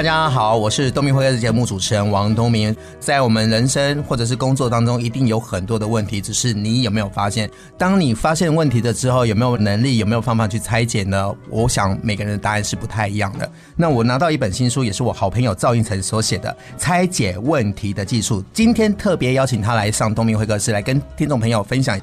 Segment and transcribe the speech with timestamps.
[0.00, 2.74] 大家好，我是东明会客室节目主持人王东明。
[2.98, 7.50] 在我们人生或者是工作当中，一定有很多的问题，只是你有没有发现？
[7.76, 11.30] 当你发现问题的之后，有没有能力，有没有方法去拆解呢？
[11.50, 13.46] 我想每个人的答案是不太一样的。
[13.76, 16.48] 那我拿到一本新书，也是我好朋友赵胤丞所写的
[16.80, 18.40] 《拆解问题的技术》。
[18.54, 22.00] 今天特别邀请他来上东明会客室，来跟听众朋友分享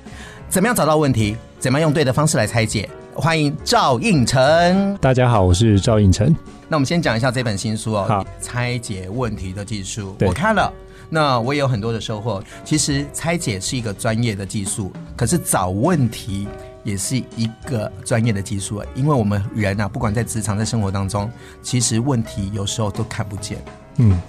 [0.49, 2.87] 怎么样找到问题，怎么样用对的方式来拆解。
[3.15, 4.95] 欢迎赵胤丞。
[4.97, 6.31] 大家好，我是赵胤丞。
[6.69, 10.15] 那我们先讲一下这本新书哦，拆解问题的技术。
[10.21, 10.71] 我看了，
[11.09, 12.43] 那我也有很多的收获。
[12.65, 16.45] 其实拆解是一个专业的技术，可是找问题
[16.83, 18.83] 也是一个专业的技术。
[18.95, 23.57] 因为我们人啊，不管在职场、在生活当中，其实问题有时候都看不见。
[23.95, 24.19] 嗯，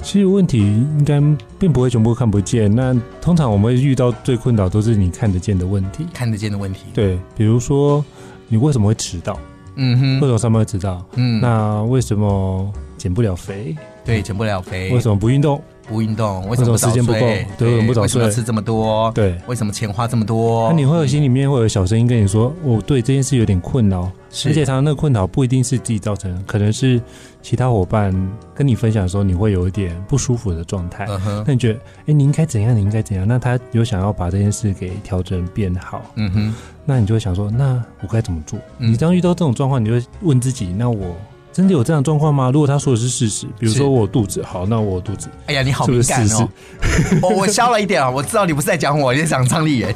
[0.00, 1.20] 其实问题应该
[1.58, 2.72] 并不会全部看不见。
[2.72, 6.82] 那通常我们会遇到最困扰都是你看得见的问题，看得见的问题。
[6.94, 8.04] 对，比如说
[8.46, 9.36] 你为什么会迟到？
[9.80, 11.04] 嗯哼，为什么上班会迟到？
[11.14, 13.76] 嗯，那为什么减不了肥？
[14.04, 14.90] 对，减不了肥。
[14.92, 15.62] 为什么不运动？
[15.88, 16.46] 不运动？
[16.48, 17.18] 为什么时间不够？
[17.56, 18.22] 对，为什么不早睡？
[18.22, 19.10] 为什么吃这么多？
[19.14, 20.68] 对，为什么钱花这么多？
[20.68, 24.10] 那你会有心里面会有小声音跟你说：“我对这件事有点困扰。”
[24.44, 27.00] 而且，常常那个困扰不一定是自己造成的，可能是
[27.40, 28.12] 其他伙伴
[28.54, 31.06] 跟你分享的时候，你会有一点不舒服的状态。
[31.08, 32.76] 嗯哼，那你觉得，哎，你应该怎样？
[32.76, 33.26] 你应该怎样？
[33.26, 36.02] 那他有想要把这件事给调整变好。
[36.16, 38.58] 嗯哼，那你就会想说，那我该怎么做？
[38.76, 41.16] 你当遇到这种状况，你就会问自己：那我
[41.58, 42.52] 真的有这样状况吗？
[42.52, 46.48] 如果他说的是事实，比如说我肚子好，那我肚子，哎呀，你好敏感哦。
[47.20, 49.92] 我我消了一点啊，我知道你不是在讲我，你在讲张丽媛。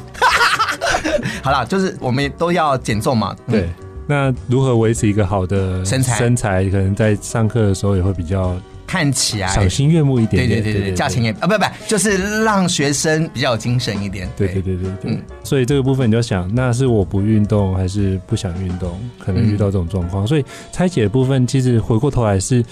[1.41, 3.33] 好啦，就是我们都要减重嘛。
[3.47, 3.69] 对。
[4.05, 6.17] 那如何维持一个好的身材？
[6.17, 8.53] 身材可能在上课的时候也会比较
[8.93, 10.61] 看起来赏心悦目一点点。
[10.61, 14.29] 对对对对，价钱也啊不不，就是让学生比较有精神一点。
[14.37, 15.11] 对对对对对。
[15.11, 18.99] 嗯，所以这个部分你就想，那是我不运动还是不想运动？
[19.17, 22.63] 可能遇到这种状况，所以拆解的部分其实回过头来是。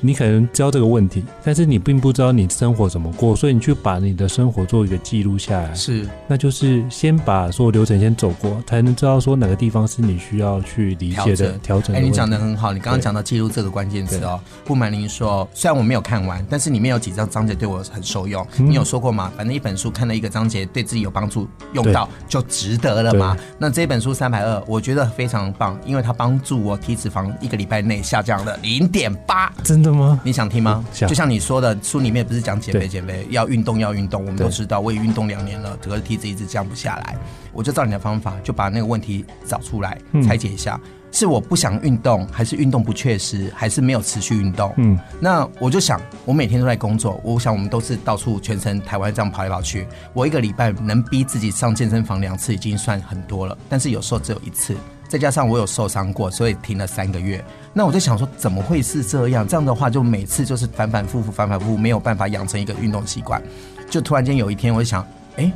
[0.00, 5.74] 你可能知道这个问题，但是你并不知道你生活怎么过，所以你去把你的生活做一个记录下来。
[5.74, 11.96] 是，那就是先把所有流程先走过，才能知道说哪个地方是你需要去理解的调整。
[11.96, 14.40] 哎、欸，你讲的很好，你刚刚讲到记录这个关键词哦。
[14.64, 18.46] 不瞒您说，虽然我没有看完，但是里面有几张章节对我很受用。
[18.58, 19.32] 嗯、你有说过吗？
[19.36, 23.36] 反正一本书看了一个章节，对自己有帮助，用到就值得了嘛。
[23.58, 29.87] 那这本书三百二，我觉得非常棒，因为它帮助我体脂肪一个礼拜内下降了零点八，真的。
[29.94, 30.20] 吗？
[30.24, 30.84] 你想听吗？
[30.92, 34.80] 就像你说的，书里面不是讲减肥减肥，要运动要运动，我们都知道。
[34.80, 37.16] 我也运动两年了，可是体脂一直降不下来。
[37.52, 40.80] 我就照你的方法，就把那个问题找出来，拆解一下。
[40.84, 44.70] 嗯是我不想运动，还是运动不确实，还是没有持续运动？
[44.76, 49.86] 嗯，那我就想，我每天都在工作，我想我们都是到处全程台湾这样跑来跑去。
[50.12, 53.56] 我一个礼拜能逼自己上健身房两次，已经算很多了。
[53.70, 54.76] 但是有时候只有一次，
[55.08, 57.42] 再加上我有受伤过，所以停了三个月。
[57.72, 59.46] 那我就想说，怎么会是这样？
[59.46, 63.42] 这样的话，就每次就是反反复复，反反复复，没有办法养成一个运动习惯。
[63.88, 65.02] 就突然间有一天，我就想，
[65.36, 65.52] 哎、欸，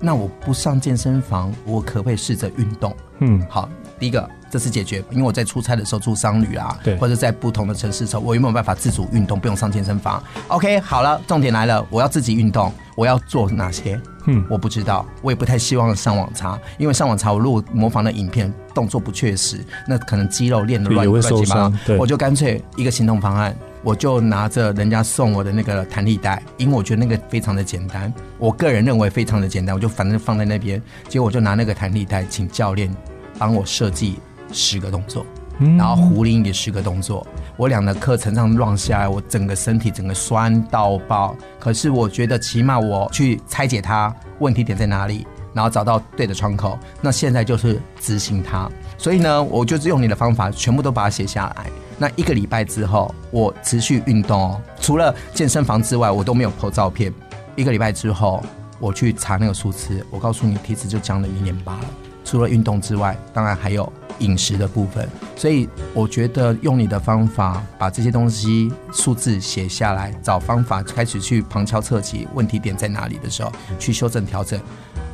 [0.00, 2.96] 那我不上健身房，我可不可以试着运动？
[3.18, 4.28] 嗯，好，第一个。
[4.50, 14.00] 这是解决，因为我在出差的时候住商旅啊，对，或者在不同的城市的时候，我有没有办法自主运动，不用上健身房？OK，好了，重点来了，我要自己运动，我要做哪些？
[14.26, 32.90] 嗯，我不知道，我也不太希望上网查，因为上网查，我如果模仿的影片动作不确实，那可能肌肉练的乱乱七八糟，我就干脆一个行动方案，我就拿着人家送我的那个弹力带，因为我觉得那个非常的简单，我个人认为非常的简单，我就反正放在那边，结果我就拿那个弹力带，请教练
[33.38, 34.18] 帮我设计。
[34.52, 35.26] 十个动作，
[35.58, 37.26] 然后壶铃也十个动作。
[37.56, 41.36] 我俩的课程上乱下来，我整个身体整个酸到爆。
[41.58, 46.78] 可是我觉得起码我去拆解它问题点在哪里，然后找到对的窗口。
[47.00, 48.70] 那现在就是执行它。
[48.98, 51.66] 所以呢，我就是用你的方法，全部都把它写下来。
[51.96, 57.12] 那一个礼拜之后，我持续运动哦，除了健身房之外，我都没有拍照片。
[57.54, 58.42] 一个礼拜之后，
[58.80, 61.84] 我去查那个数字，我告诉你，体脂就降了一点八了。
[62.24, 63.92] 除了运动之外，当然还有。
[64.20, 74.60] 饮食的部分，所以我觉得用你的方法把这些东西数字写下来，找方法开始去旁敲侧击，问题点在哪里的时候去修正调整，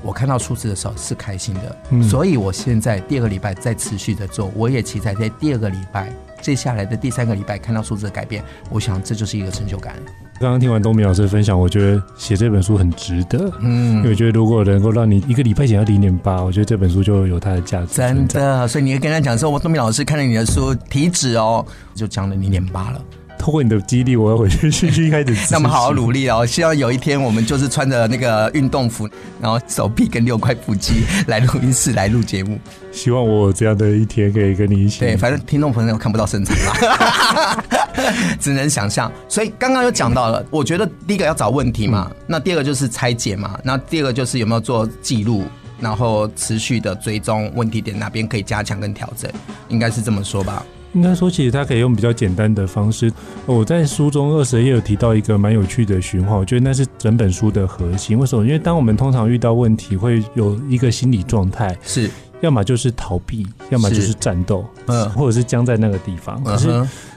[0.02, 9.94] 我看到数字的时候是开心的，嗯、所以我现在第二个礼拜在持续的做，我也期待在第二个礼拜接下来的第三个礼拜看到数字的改变，我想这就是一个成就感。
[10.41, 17.88] 刚刚听完东明老师的分享，我觉得写这本书很值得，嗯，因为我觉得如果能够让你一个礼拜减到零点八，我觉得这本书就有它的价值。
[17.88, 21.62] 真的，所以你会跟他讲说，我东明老师看了你的书体脂哦，
[21.94, 23.02] 就降了零点八了。
[23.40, 25.34] 透过你的激励，我要回去继续开始。
[25.50, 26.44] 那么好好努力哦！
[26.44, 29.08] 希望有一天我们就是穿着那个运动服，
[29.40, 32.58] 然后手臂跟六块腹肌来录音室来录节目。
[32.92, 35.00] 希望我有这样的一天可以跟你一起。
[35.00, 37.64] 对，反正听众朋友看不到身材嘛，
[38.38, 39.10] 只能想象。
[39.26, 45.44] 所以刚刚有讲到了，我觉得第一个要找问题嘛，那第二个就是拆解嘛，那第二个就是有没有做记录，
[45.81, 49.31] 然后持续的追踪问题点哪边可以加强跟调整，
[49.69, 50.62] 应该是这么说吧。
[50.92, 53.12] 应该说，其实它可以用比较简单的方式。
[53.46, 58.19] 我在书中二十页有提到一个蛮有趣的循环，我觉得那是整本书的核心。
[58.19, 58.44] 为什么？
[58.44, 62.10] 因为当我们通常遇到问题，会有一个心理状态，是
[62.40, 66.42] 要么就是逃避，要么就是战斗，嗯，或者是僵在那个地方。
[66.42, 66.69] 可是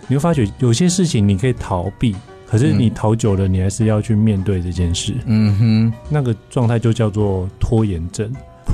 [0.07, 2.15] 你会发觉，有些事情你可以逃避，
[2.45, 5.15] 可是你逃久了，你还是要去面对这件事。
[5.25, 8.31] 嗯哼，那个状态就叫做拖延症。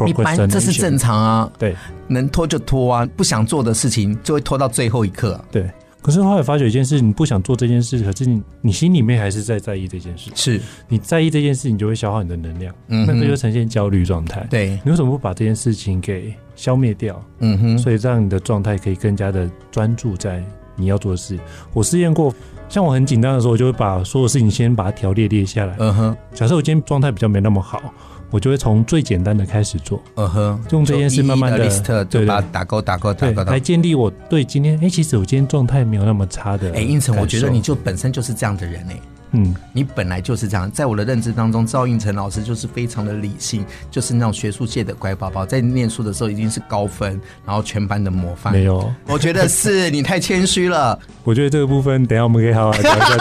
[0.07, 1.75] 一般这是正常啊，对，
[2.07, 5.45] 能拖就拖啊，不想做的事情就会拖到最后一刻啊。
[5.51, 5.69] 对，
[6.01, 10.31] 可是后来发觉一件事，你不想做这件事，可是你你心里面还是在在意这件事。
[10.35, 14.45] 是，你在意这件事，你就会消耗你的能量，嗯，那个就呈现焦虑状态。
[14.49, 17.21] 对，你为什么不把这件事情给消灭掉？
[17.39, 20.43] 嗯哼，所以让你的状态可以更加的专注在
[20.75, 21.37] 你要做的事。
[21.73, 22.33] 我试验过，
[22.69, 25.75] 像我很紧张的时候，我就会把所有事情先把它条列列下来。
[25.79, 27.93] 嗯哼，假设我今天状态比较没那么好。
[28.31, 36.71] 我就会从最简单的开始做，嗯哼，用这件事慢慢的，对，对打勾打勾打勾，来建立我对今天，哎，其实我今天状态没有那么差的。
[36.73, 38.99] 哎，应成，我觉得你就本身就是这样的人哎。
[39.31, 48.51] 嗯，你本来就是这样，在我的认知当中，赵应成老师就是非常的理性，就是那种学术界的乖宝宝，在念书的时候一定是高分，然后全班的模范。
[48.51, 50.97] 没有，我觉得是你太谦虚了。
[51.23, 53.17] 我觉得这个部分，等一下我们可以好好聊一下。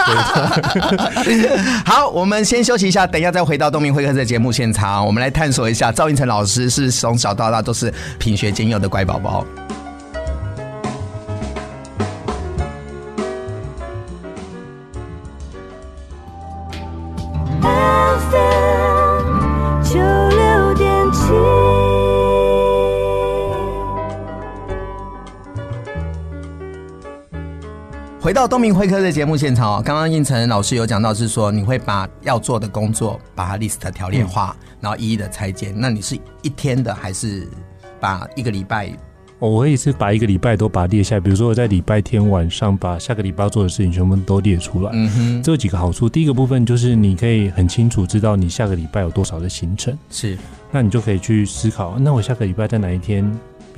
[1.84, 9.44] 好，我们先休息一下，等一下再回到东明会客的节目现场，我们来探索一下赵应成老师是从小到大都是品学兼优的乖宝宝。
[28.28, 35.72] 回到东明会客的节目现场哦，刚刚胤丞老师有讲到是说，你会把要做的工作把它 list 条列化，嗯、然后一一的拆解。
[35.75, 37.48] 那你是一天的，还是
[37.98, 38.92] 把一个礼拜？
[39.38, 41.20] 我可以是把一个礼拜都把它列下来。
[41.20, 44.90] 比如说我在礼拜天晚上把下个礼拜要做的事情全部都列出来。
[44.92, 46.06] 嗯哼，这有几个好处。
[46.06, 49.96] 第一个部分就是你可以很清楚知道你下个礼拜有多少的行程。
[50.10, 50.36] 是，
[50.70, 53.25] 那你就可以去思考，那我下个礼拜在哪一天？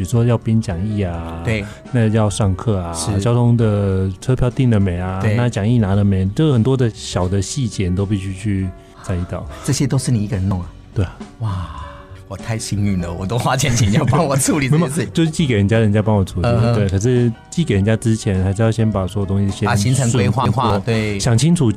[0.00, 1.62] 比如说要编讲义啊，对，
[1.92, 5.20] 那要上课啊，交通的车票订了没啊？
[5.20, 6.24] 对，那讲义拿了没？
[6.28, 8.66] 就很多的小的细节都必须去
[9.02, 9.46] 在意到。
[9.62, 10.72] 这些都是你一个人弄啊？
[10.94, 11.18] 对啊。
[11.40, 11.68] 哇，
[12.28, 16.48] 我太幸运了，我都花钱请人家帮我处理这些事情，就是寄给人家人家帮我处理。
[16.48, 21.70] 呃、对，可是寄给人家之前，还是要先把所有东西先把行程规划化，对，想清楚。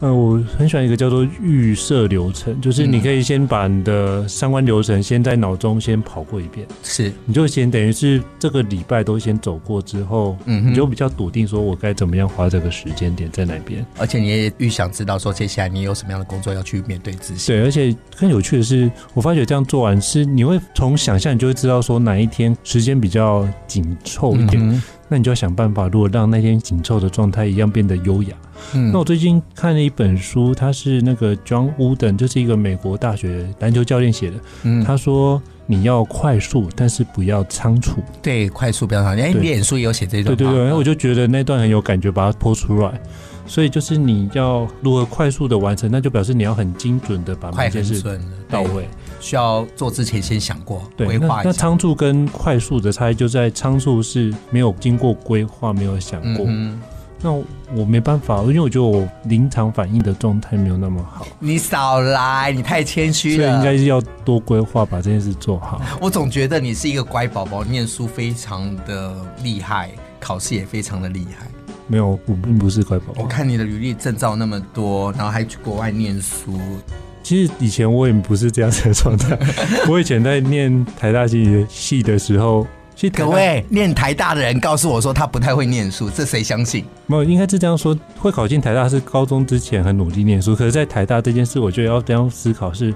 [0.00, 17.46] 嗯，我很喜欢一个叫做预设流程，就是你可以先把你的相关流程先在脑中先跑过一遍，是，你就先等于是这个礼拜都先走过之后，嗯哼，你就比较笃定说我该怎么样花这个时间点在哪边，而且你也预想知道说接下来你有什么样的工作要去面对自己。
[17.48, 24.62] 对，而且更有趣的是，我发觉这样做完是你会从想象你就会知道说哪一天时间比较紧凑一点。
[24.62, 28.36] 嗯那你就要想办法，如果让那天紧凑的状态一样变得优雅。
[28.74, 34.36] 嗯，那我最近看了一本书，它是那个 John Wooden，就是一个美国大学篮球教练写的。
[34.64, 38.02] 嗯，他说你要快速，但是不要仓促。
[38.20, 39.22] 对，快速不要仓促。
[39.22, 40.36] 哎，脸书也有写这段。
[40.36, 43.00] 对对对，然后我就觉得那段很有感觉，把它剖出来。
[43.46, 48.86] 所以就是你要如何快速的完成，那就表示你要很精准的把每件事到位。
[49.20, 51.50] 需要做之前先想过，规划一下。
[51.50, 56.44] 那仓促跟快速的差异就在仓促是没有经过规划，没有想过。
[56.48, 56.80] 嗯、
[57.20, 57.32] 那
[57.74, 61.26] 我没办法，因为我觉得我临场反应的状态没有那么好。
[61.38, 63.44] 你少来，你太谦虚了。
[63.44, 65.80] 所以应该是要多规划，把这件事做好。
[66.00, 71.46] 我总觉得你是一个乖宝宝，念书非常的厉害，考试也非常的厉害。
[71.88, 73.22] 没有，我并不是乖宝宝。
[73.22, 76.60] 我看你的履历证照那么多，然后还去国外念书。
[77.28, 79.38] 其实以前我也不是这样子的状态。
[79.86, 82.66] 我以前在念台大经济系的时候，
[82.96, 86.86] 其实各位念台大的人告诉我说他不太会念书，这谁相信？
[87.06, 87.94] 没有，应该是这样说。
[88.16, 92.94] 会考进台大是高中之前很努力念书，可是，在台大这件事，我觉得要这样思考是：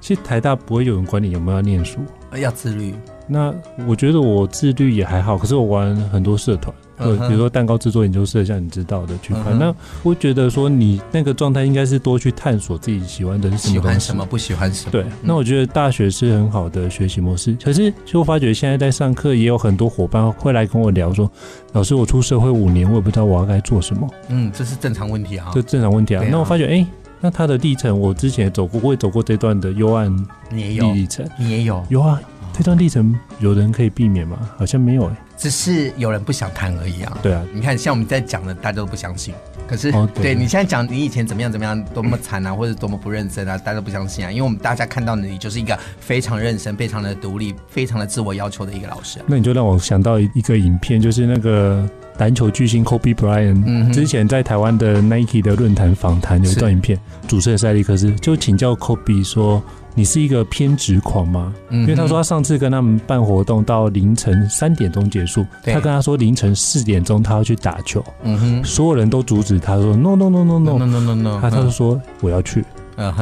[0.00, 1.98] 其实台大不会有人管你有没有要念书，
[2.36, 2.94] 要自律。
[3.26, 3.52] 那
[3.88, 6.72] 我觉得我自律也还好，可是我玩很多社团。
[7.04, 9.42] 对，比如说蛋糕制作研究社，像你知道的区块。
[9.52, 14.90] 嗯、那我觉得说你那个状态应该是多去探索自己喜欢的是什么，喜欢什么，不喜欢什么。
[14.90, 17.56] 对，那我觉得大学是很好的学习模式。
[17.62, 21.30] 可是，其实我发觉现在在上课也有很多伙伴会来跟我聊说
[21.72, 26.22] ：“老师，我出社会五年，我也不知道我要该做什么。”嗯，这是正常问题啊，这正常问题啊。
[26.22, 26.86] 啊那我发觉，哎、欸，
[27.20, 30.14] 那他的历程，我之前也走过，我也走过这段的幽暗
[30.50, 32.20] 历程，你也有，有啊。
[32.52, 34.38] 这段历程有人可以避免吗？
[34.58, 37.18] 好像没有哎、欸，只是有人不想谈而已啊。
[37.22, 39.34] 对啊，你看像我们在讲的，大家都不相信。
[39.66, 44.30] 可是，哦、对，对你现在讲你以前怎么样怎么样，多么惨啊，或者多么不认真啊，大家都不相信啊。
[44.30, 49.24] 因为我们大家看到的你就是一个非常认真、非常的独立、非常的自我要求的一个老师、啊。
[49.26, 59.62] 那你就让我想到一个影片，就是那个篮球巨星 Kobe Bryant、嗯、之前在台湾的 Nike 的论坛访谈有一段影片，主持人塞利克斯就请教 Kobe 说。
[59.94, 61.52] 你是一个偏执狂吗？
[61.70, 72.64] 因为他说他上次跟他们办活动到凌晨三点钟结束，他跟他说凌晨四点钟他要去打球，嗯哼，所有人都阻止他说 no no no no no no no no no，他他就说我要去，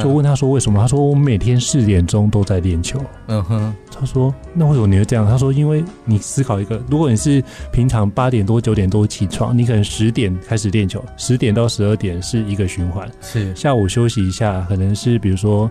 [0.01, 0.81] 就问他说为什么？
[0.81, 5.27] 他说我每天四点钟都在练球，嗯哼，他说那为什么你会这样？
[5.27, 13.53] 他说因为你思考一个，如果你是平常八点多九点多起床，你可能十点开始练球，十点到十二点是一个循环，是。
[13.57, 15.69] 下午休息一下，可能是比如说。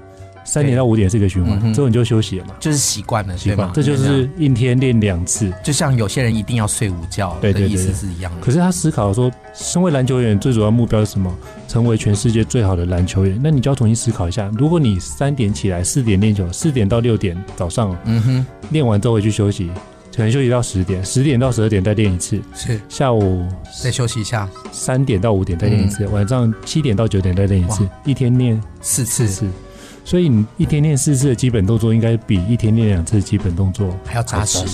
[0.50, 3.72] 三点到五点是一个循环，嗯、之后你就休息了嘛，就是习惯了，习惯。
[3.72, 8.42] 这就是一天练两次，就像有些人一定要睡午觉的意思是一样的。
[8.42, 11.32] 可是他思考说，身为篮球员最主要目标是什么？
[11.68, 13.40] 成为全世界最好的篮球员。
[13.44, 19.70] 那你就要重新思考一下，如果你三点起来，四点练球，四点到六点早上，嗯哼，练完之后回去休息，
[20.16, 23.48] 可能休息到十点，十点到十二点再练一次，是下午
[23.84, 29.28] 再休息一下，三点到五点再练一次，嗯、晚上七点到九点再练一次，一天练四次。
[29.28, 29.48] 四次
[30.10, 34.66] 所以你一天练四次的基本动作，应该比一天练两次的基本动作还要扎实。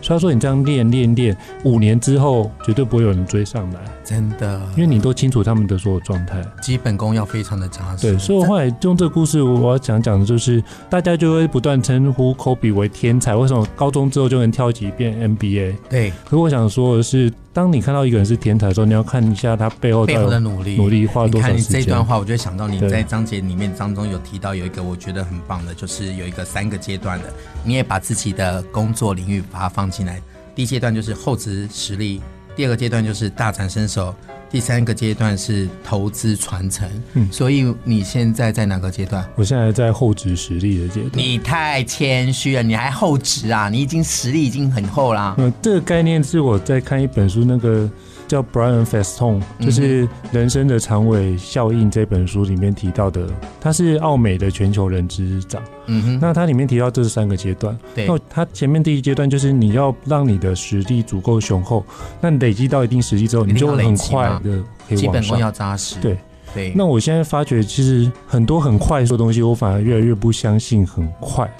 [0.00, 4.60] 所以说，你这样练练练，五年之后绝对不会有人追上来，真的。
[4.74, 8.10] 因为你都清楚他们的所有状态，基本功要非常的扎实。
[8.10, 15.74] 对，所以我后来用这个故事，我要讲讲的就是，大家就会不断称呼科比为天才，为什么高中之后就能跳级变 NBA？
[15.90, 16.10] 对。
[16.24, 21.60] 可是我想说的是，当你看到一个人是天才的时候，你要看一下他背后背后的努力，努力花了多少时间。
[21.60, 30.22] 你看你这段话，我就会想到你在章节里面当中有提到有一个我觉得很棒的，就是有一个三个阶段的，你也把自己的工作领域把它放进来。
[30.54, 32.20] 第一阶段就是厚植实力，
[32.58, 34.12] 第二个阶段就是大展身手，
[34.50, 36.88] 第三个阶段是投资传承。
[37.12, 39.24] 嗯，所以你现在在哪个阶段？
[39.36, 41.12] 我现在在厚植实力的阶段。
[41.14, 43.68] 你太谦虚了，你还厚植啊？
[43.68, 45.36] 你已经实力已经很厚啦。
[45.38, 47.88] 嗯，这个概念是我在看一本书那个。
[48.28, 53.26] 叫 Brian Festone，就是《人生的长尾效应》这本书里面提到的，
[53.58, 55.60] 他是奥美的全球人之长。
[55.86, 57.76] 嗯哼，那他里面提到这是三个阶段。
[57.94, 61.82] 对，那他前面第一阶段就是你要让你的实力足够雄厚，
[62.20, 64.96] 那你累积到一定实力之后，你就会很快的可以往上。
[64.96, 65.98] 基本功要扎实。
[65.98, 66.18] 对
[66.54, 66.72] 对。
[66.76, 71.50] 那我现在发觉，其实很多很快速的东西，我反而越来越不相信很快。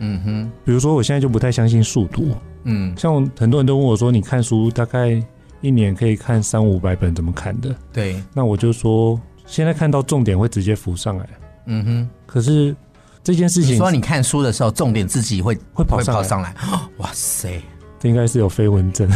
[0.00, 2.28] 嗯哼，比如说我现在就不太相信速度。
[2.64, 5.22] 嗯，像很多人都问我说，你看书大概？
[5.60, 7.74] 一年可以看三五百本，怎么看的？
[7.92, 11.28] 对，那我就说，现在看到重点会直接浮上来。
[11.66, 12.74] 嗯哼，可是
[13.22, 16.54] 这件事情，你说你看书的时候，重点自己会会跑上来，上来。
[16.98, 17.60] 哇塞，
[17.98, 19.08] 这应该是有飞蚊症。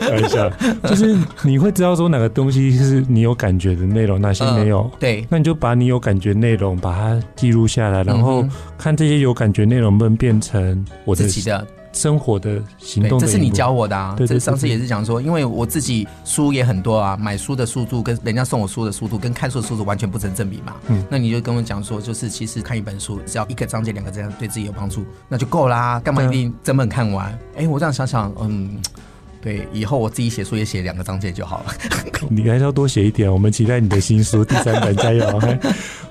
[0.00, 0.48] 等一下，
[0.84, 4.82] 就是你会知道说哪个东西是你有感觉的内容，哪些没有。
[4.82, 8.46] 呃、对，那你就把你有感觉内容把它记录下来，然后
[8.78, 11.66] 看这些有感觉内容能不能变成我的自己的。
[11.96, 14.14] 生活的行动的，这是你教我的啊。
[14.16, 20.74] 对，这上次也是讲说，因为我自己书也很多啊，买书的速度跟人家送我书的速度跟看书的速度完全不成正比嘛。
[20.88, 27.26] 嗯，那你就跟我讲说，就是其实看一本书只要一个章节两个章节对自己有帮助，那就够啦，干嘛一定整本看完？
[27.54, 28.76] 哎、欸，我这样想想，嗯，
[29.40, 31.72] 对，以后我自己写书也写两个章节就好了。
[32.28, 35.26] 你还是要多写一点，我们期待你的新书第三本加油。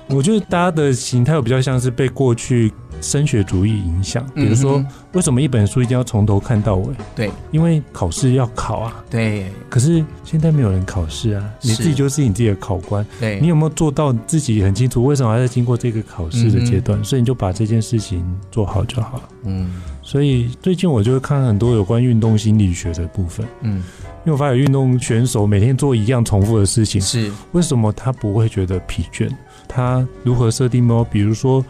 [0.08, 2.72] 我觉得大家的形态比较像是被过去。
[3.00, 6.94] 升学主义影响，比如说，为什么一本书一定要从头看到尾？
[7.14, 9.04] 对，因为考试要考啊。
[9.10, 13.06] 对，可是现在没有人考试啊，你自己就是你自己的考官。
[13.20, 15.04] 对，你有没有做到自己很清楚？
[15.04, 17.02] 为什么还在经过这个考试的阶段？
[17.04, 19.28] 所以你就把这件事情做好就好了。
[19.44, 19.70] 嗯，
[20.02, 23.46] 所以最近我就会看很多有关运动心理学的部分。
[23.62, 23.76] 嗯，
[24.24, 29.30] 因为我发现运动选手每天做一样重复的事情，是为什么他不会觉得疲倦？
[29.68, 31.04] 他如何设定吗？
[31.10, 31.64] 比如说，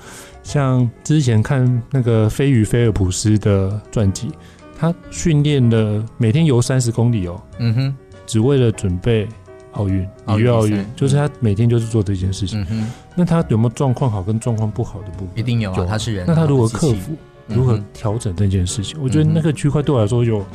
[0.47, 4.31] 像之前看那个飞鱼菲尔普斯的传记，
[4.79, 9.27] 他训练了每天游三十公里哦，嗯哼，只为了准备
[9.73, 12.61] 奥运，里约奥运，就是他每天就是做这件事情。
[12.61, 15.31] 嗯哼，那他有没有状况好跟状况不好的部分？
[15.35, 16.25] 一定有啊，他是人。
[16.29, 17.17] 那他如何克服？
[17.49, 18.97] 如何调整这件事情？
[19.03, 20.47] 我觉得那个区块对我来说有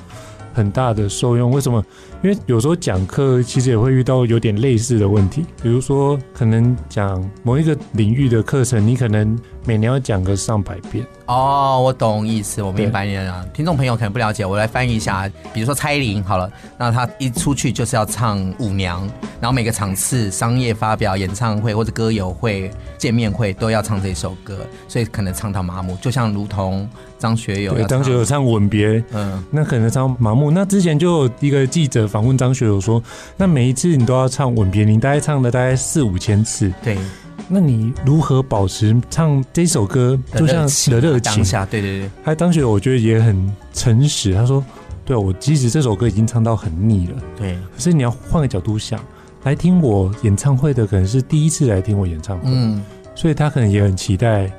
[0.54, 1.52] 很大的受用。
[1.52, 1.84] 为什么？
[2.24, 11.04] 因为有时候讲课其实也会遇到有点类似的问题，比如说可能讲某一个领域的课程，你可能每年要讲个上百遍。
[11.26, 13.44] 哦，我懂意思，我明白你了。
[13.54, 15.28] 听众朋友可能不了解，我来翻译一下。
[15.52, 19.02] 比如说蔡依林，好了，那她一出去就是要唱舞娘，
[19.40, 25.98] 然后每个场次、商业发表、演唱会或者歌友会、见面会都要唱这首歌，所以可能唱到麻木。
[26.02, 26.88] 就像如同
[27.22, 30.52] 张学友，对张学友唱《吻别》，嗯，那可能唱麻木。
[30.52, 32.02] 那之前就有一个记者。
[32.08, 33.02] 访问张学友说
[33.38, 36.74] ：“那每一次你都要唱《吻别》，你大概唱了大概四五千次。
[36.84, 36.98] 对，
[37.48, 41.44] 那你如何保持唱这首歌就像的热情？
[41.70, 42.10] 对对对。
[42.24, 44.34] 还有张学友，我觉得也很诚实。
[44.34, 44.66] 他说
[45.06, 49.00] ：‘对我即使这首歌已经唱到很腻了，对，可是你要换个角度想，
[49.44, 52.84] 来听我演唱会的可能是第一次来听我演唱会，嗯，
[53.16, 54.52] 所以他可能也很期待。”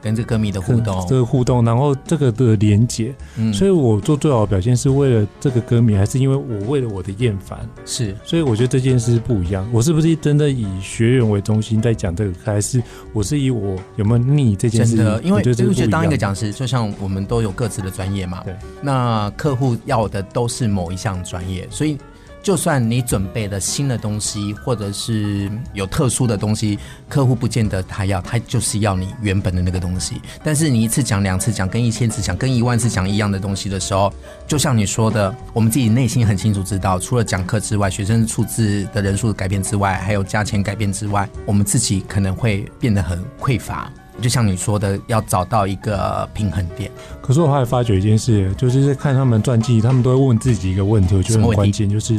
[0.00, 7.68] 跟这歌迷的互动，这个互动，然后这个的连接，嗯，所以我做最好的表现是为了这个歌迷，还是因为我为了我的厌烦？
[7.84, 9.68] 是，所以我觉得这件事不一样。
[9.72, 14.96] 我是不是真的以学员为中心在讲这个，还是我是以我有没有腻这件事？
[14.96, 21.98] 真的，因为我觉得当一个讲师，就像我们都有各自的专业嘛，对，那客户要的都是某一项专业，所以。
[22.42, 26.78] 就算你准备了新的东西，或者是有特殊的东西，
[27.08, 30.20] 客户不见得他要，他就是要你原本的那个东西。
[30.42, 34.12] 但是你一次讲、两次讲、跟一千次讲、跟一万次讲一样的东西的时候，
[34.46, 43.92] 就像你说的，我们自己内心很清楚知道，除了讲课之外，学生数字的人数改变之外，还有价钱改变之外，我们自己可能会变得很匮乏。
[44.20, 46.90] 就像你说的，要找到一个平衡点。
[47.22, 52.18] 可是我还发觉一件事，就是在看他们传记，他们都会问自己一个问题，我觉得很关键，就是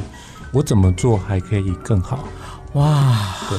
[0.53, 2.23] 我怎么做还可以更好？
[2.73, 3.57] 哇，对，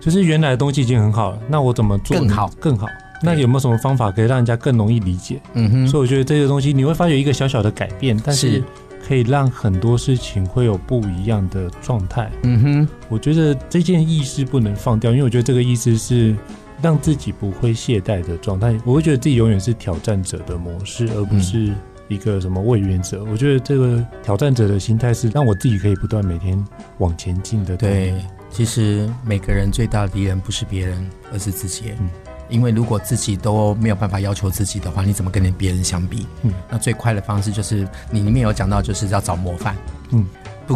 [0.00, 2.50] 就是原来的东西已经很好了，那我怎么做更好？
[2.58, 2.86] 更好？
[3.22, 5.40] 那有没有什么方法可以让人家更容易理解？
[5.54, 8.62] 嗯哼，所以我觉得这些东西你会发觉一个小小的改变，但是
[9.06, 12.30] 可以让很多事情会有不一样的状态。
[12.42, 16.34] 嗯哼，我觉得这件意识不能放掉，因为我觉得这个意思是。
[16.80, 21.72] 让自己不会懈怠的状态，我会觉得自己永远是挑战者的模式，而不是
[22.06, 23.24] 一个什么卫冕者。
[23.24, 26.64] 我觉得这个挑战者的心态是让我自己可以不断每天
[26.98, 27.76] 往前进的。
[27.76, 28.14] 对，
[28.50, 31.92] 其实每个人最大的敌人不是别人，而是自己。
[32.00, 32.08] 嗯，
[32.48, 36.26] 因为如果自己都没有办法要求自己的话，你怎么跟别人相比？
[36.42, 39.76] 嗯，那最快的方式就是你里面有讲到，就是要找模范。
[40.10, 40.24] 嗯。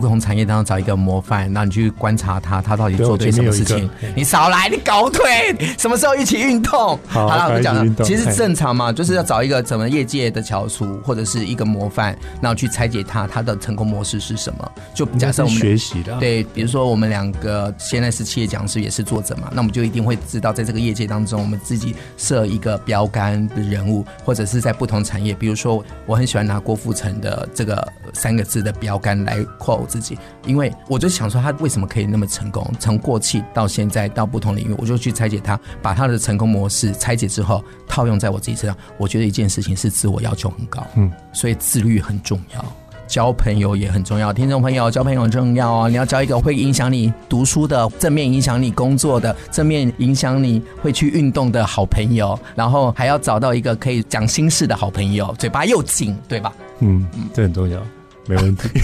[0.00, 3.88] 不同产业当中找一个模范，那你去观察他，他到底做对什么事情？
[4.16, 6.98] 你少来，你搞腿，什么时候一起运动？
[7.07, 14.72] 好了，我们讲了，其实正常嘛，就是要找一个怎么业界的翘楚，或者是一个模范，然后去拆解他，他的成功模式是什么？
[14.94, 29.82] 就假设我们学习的，对，比如说我们两个现在是企业讲师，也是作者嘛，那我们就一定会知道，在这个业界当中，我们自己设一个标杆的人物，或者是在不同产业，比如说我很喜欢拿郭富城的这个三个字的标杆来 quote。
[29.83, 30.16] 我自己，
[30.47, 38.77] 因为我就想说他为什么可以那么成功，从过去到现在到不同领域，我就去拆解他，把他的成功模式拆解之后套用在我自己身上。
[38.97, 42.64] 我觉得一件事情是自我要求很高，嗯，所以自律很重要，
[43.07, 44.33] 交朋友也很重要。
[44.33, 45.88] 听众朋友，交朋友很重要哦！
[45.88, 56.53] 你要交一个会影响你读书的、正面影响你工作的、正面影响你会去运动的好朋友，然后还要找到一个可以讲心事的好朋友，嘴巴又紧，对吧？
[56.79, 57.81] 嗯嗯，这很重要。
[58.27, 58.69] 没问题。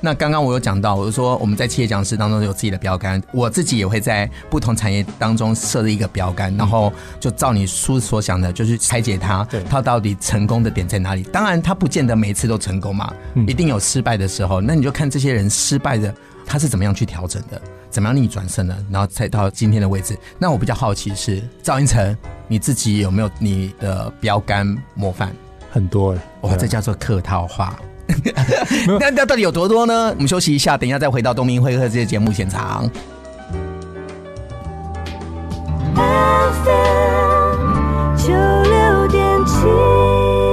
[0.00, 11.22] 那刚刚我有讲到，我就说我们在企业讲师当中有自己的标杆，我自己也会在不同产业当中设立一个标杆，然后就照你书所想的，就是拆解它，它到底成功的点在哪里？
[11.22, 13.10] 当然，它不见得每一次都成功嘛，
[13.46, 14.60] 一定有失败的时候。
[14.60, 20.14] 那你就看这些人失败的，他是怎么样去调整的，怎么样逆转胜的，然后才到今天的位置。
[20.38, 22.14] 那我比较好奇是赵英成，
[22.46, 25.34] 你自己有没有你的标杆模范？
[25.74, 27.76] 很多哎，哇，这叫做客套话。
[29.00, 30.10] 那那到底有多多呢？
[30.10, 32.88] 我们休息一下，等一下再回到东明会客这些节目现场。
[35.96, 36.70] FM
[38.16, 40.43] 九六点七。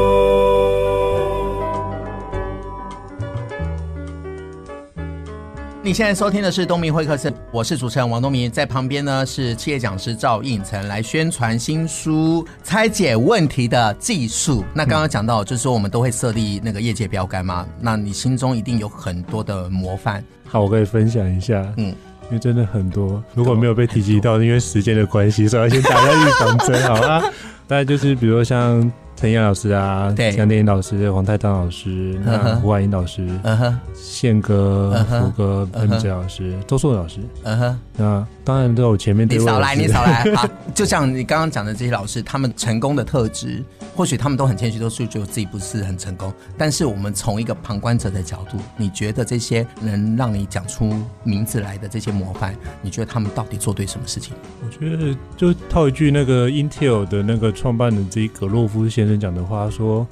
[5.83, 14.61] 你现在收听的是东明会客室，我是主持人王东明，在旁边呢是企业讲师赵应成来宣传新书《拆解问题的技术》。
[14.75, 20.23] 那刚刚讲到，就是说我们都会设立那个业界标杆嘛，那你心中一定有很多的模范。
[20.47, 21.65] 好，我可以分享一下。
[21.77, 21.87] 嗯，
[22.25, 27.23] 因为真的很多，如果没有被提及到，因为时间的关系，所以要先打下预防针，好啊。
[27.67, 28.91] 大概就是比如说像。
[29.21, 39.29] 陈燕老师啊，对，江电影老师，黄泰章老师，那胡婉英老师，嗯哼，宪哥、福哥、潘明哲老师，周硕老师，嗯哼，那当然都有前面。
[39.29, 40.49] 你少来，你少来啊！
[40.73, 43.63] 就像你刚刚讲的这些老师，他们成功的特质，
[43.95, 46.33] 或许他们都很谦虚，都是觉得自己不是很成功。
[46.57, 54.33] 但是我们从一个旁观者的角度，你觉得这些能让你讲出名字来的这些模范，你觉得他们到底做对什么事情？
[54.65, 59.10] 我觉得就套一句那个 Intel 的那个创办人之一格洛夫先生。
[59.19, 60.07] 讲的话说，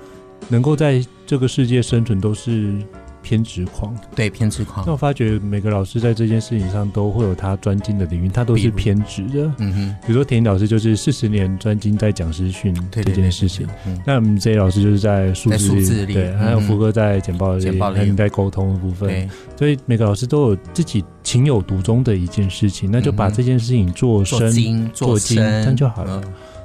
[0.47, 2.73] 能够在这个世界生存都是
[3.21, 3.93] 偏执狂。
[4.15, 4.85] 对，偏执狂。
[4.85, 9.51] 那我发觉每个老师在这件事情上都会有他专精的领域，他都是偏执的。
[9.57, 9.95] 嗯哼。
[10.05, 13.67] 比如说田老师就是四十年专精在讲师训这件事情。
[14.05, 19.29] 那我们这些老师就是在数字里，对，还有福哥在简报里，还有在沟通的部分。
[19.57, 26.23] 所以每个老师都有自己情有独钟的一件事情，那就把这件事情做深、做精，这样就好了。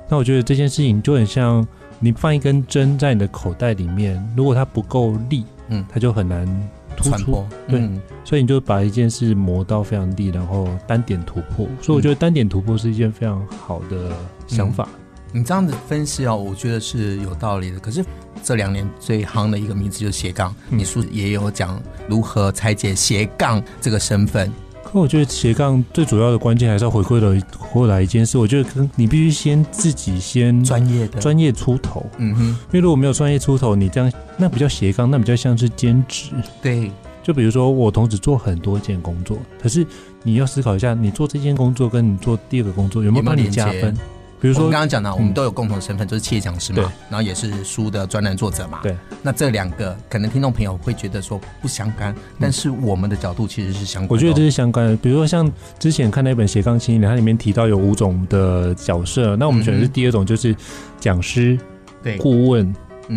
[0.09, 1.67] 那我觉得这件事情就很像。
[2.05, 6.47] 你放一根针在你的口袋里面，如果它不够利，嗯，它就很难
[6.95, 7.43] 突出。
[7.67, 11.67] 对，嗯、所以你就把一件事磨到非常利，然后单点突破。
[11.81, 14.13] 所以我觉得单点突破是一件非常好的
[14.47, 14.87] 想法。
[15.33, 17.79] 嗯、你这样子分析哦，我觉得是有道理的。
[17.79, 18.05] 可是
[18.43, 24.53] 这两年最夯的一个名字就是斜杠，嗯、你书也有讲如何拆解斜杠这个身份。
[24.95, 36.31] 那我觉得斜杠最主要的关键还是要回归了回来一件事，我觉得跟你必须先自己先专业的专业出头，嗯哼，因为如果没有专业出头，你这样那比较斜杠，那比较像是兼职，
[36.63, 36.93] 对。
[37.25, 39.85] 就比如说我同时做很多件工作，可是
[40.23, 43.97] 你要思考一下，你做这件工作跟你做第二个工作有没有帮你加分？
[44.45, 48.81] 比如说，我刚刚讲的，我们都有共同的身份，就是企业讲师嘛，然后也是书的专栏作者嘛。
[48.83, 54.15] 对，那这两个可能听众朋友会觉得说不相干，但是我们的角度其实是相关。
[54.15, 54.97] 我觉得这是相关的。
[54.99, 60.55] 比如说像之前看那本《斜杠青年》，它里面提到有五种的角色，那我们选的是第二种，就是
[61.01, 61.59] 讲师、
[62.03, 62.71] 对顾问、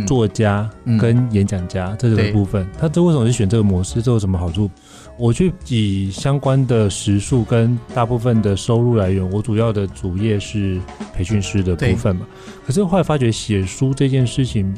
[0.07, 2.65] 作家跟演讲家这个部分。
[2.79, 4.01] 他这为什么是选这个模式？
[4.01, 4.71] 这有什么好处？
[5.17, 10.79] 我去以相关的时数跟大部分的收入来源，我主要的主业是
[11.13, 12.25] 培训师的部分嘛。
[12.65, 14.71] 可是后来发觉写书这件事情，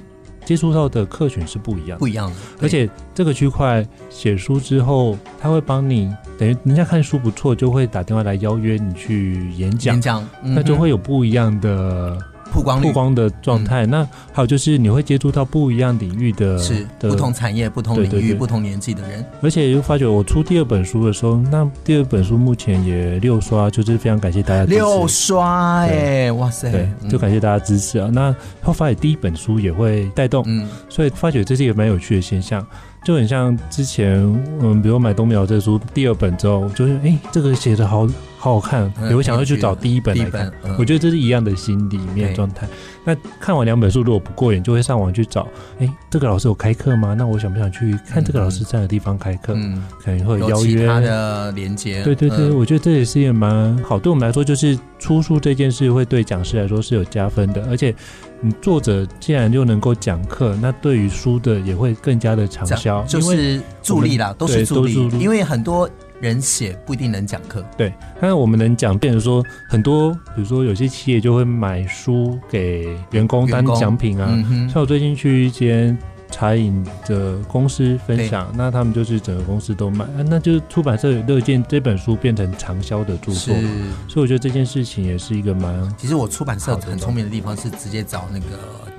[0.45, 2.35] 接触到的客群是不一样的，不一样的。
[2.61, 12.17] 而且这个区块写书之后，他会帮你，等于人家看书不错，就会打电话来邀约你去演讲，演讲，那就会有不一样的。
[12.51, 18.35] 曝光曝光的状态，嗯、那还有就是你会接触到不一样领域的，是的不同产业、不同领域、对对对。
[18.35, 28.07] 不同年纪的人，而且又发觉我出第二本书的时候，那第二本书目前也六刷，就是非常感谢大家六刷哎，对哇塞，对，就感谢大家支持啊。
[28.09, 32.65] 嗯、那后发觉第一本书也会带动，嗯，所以发觉这是一个蛮有趣的现象。
[33.03, 34.19] 就很像之前，
[34.61, 38.05] 嗯，比如买东苗这书第二本之后，就是哎、欸，这个写的好
[38.41, 40.49] 好好看，我会想要去找第一本来看。
[40.63, 42.65] 嗯、我觉得这是一样的心里面状态。
[43.03, 45.41] 那看完两本书如果不过瘾，就会上网去找，
[45.77, 47.13] 哎、欸，这个老师有开课吗？
[47.17, 49.53] 那我想不想去看这个老师在的地方开课？
[49.55, 52.01] 嗯，可能会邀约他的连接。
[52.03, 53.99] 对对对，嗯、我觉得这也是一个蛮好。
[53.99, 57.93] 对我们来说，就是出书这件事会对讲师来说是有加分的，而且。
[58.41, 64.93] 你作者既然就能够讲课，那对于书的也会更加的畅销，就是助力啦，都是助力。
[65.19, 65.89] 因为很多
[66.21, 67.93] 人写不一定能讲课，对。
[68.19, 74.27] 但是我们能讲，变成说很多，比如说有些企业就会买书给员工当奖品啊。
[74.71, 75.97] 像我最近去一间。
[76.31, 83.61] 茶饮的公司分享，那他们就是整个公司都买，啊、那就是出版社乐见这本书变成畅销的著作，是
[84.07, 85.91] 所以我觉得这件事情也是一个蛮……
[85.97, 88.45] 其实我出版社很聪明的地方是直接找那个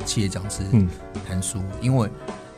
[0.04, 0.64] 企业讲师
[1.24, 2.08] 谈书，嗯、因为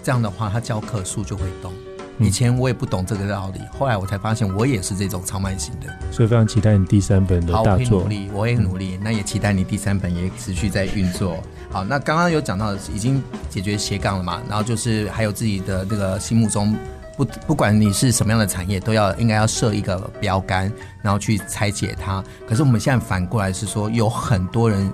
[0.03, 1.71] 这样的话他教课书就会动。
[2.19, 7.65] 以前我也不懂这个道理，后来我才发现我也是这种超慢型的，所以非常期待你第三本的大作。
[7.65, 8.97] 好，我会努力，我也很努力。
[8.97, 11.37] 嗯、那也期待你第三本也持续在运作。
[11.71, 14.41] 好，那刚刚有讲到已经解决斜杠了嘛？
[14.49, 16.77] 然后就是还有自己的那个心目中
[17.17, 20.73] 不不管你是什么样的产业，都要应该要设一个标杆，
[21.03, 22.23] 然后去拆解它。
[22.47, 24.93] 可是我们现在反过来是说，有很多人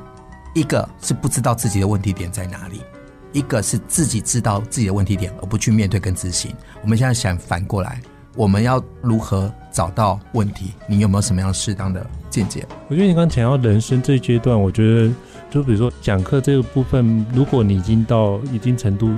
[0.55, 2.81] 一个是不知道自己的问题点在哪里。
[3.33, 6.55] 一个是自己知道自己的问题点，而不去面对跟执行。
[6.83, 8.01] 我们现在想反过来，
[8.37, 10.73] 我们要如何找到问题？
[10.89, 12.67] 你有没有什么样适当的见解？
[12.89, 15.13] 我觉得你刚才讲到人生这一阶段，我觉得
[15.51, 19.11] 就比如说讲课这个部分，如果你已经到一定程度，